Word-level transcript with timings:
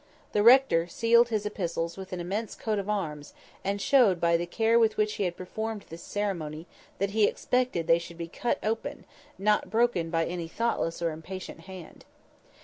The 0.31 0.41
rector 0.41 0.87
sealed 0.87 1.29
his 1.29 1.45
epistles 1.45 1.95
with 1.95 2.11
an 2.11 2.19
immense 2.19 2.55
coat 2.55 2.79
of 2.79 2.89
arms, 2.89 3.35
and 3.63 3.79
showed 3.79 4.19
by 4.19 4.35
the 4.35 4.47
care 4.47 4.79
with 4.79 4.97
which 4.97 5.17
he 5.21 5.25
had 5.25 5.37
performed 5.37 5.85
this 5.89 6.01
ceremony 6.01 6.65
that 6.97 7.11
he 7.11 7.25
expected 7.27 7.85
they 7.85 7.99
should 7.99 8.17
be 8.17 8.27
cut 8.27 8.57
open, 8.63 9.05
not 9.37 9.69
broken 9.69 10.09
by 10.09 10.25
any 10.25 10.47
thoughtless 10.47 11.03
or 11.03 11.11
impatient 11.11 11.59
hand. 11.69 12.05